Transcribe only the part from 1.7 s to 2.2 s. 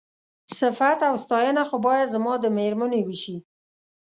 بايد